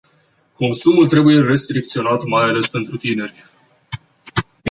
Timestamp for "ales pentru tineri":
2.43-3.33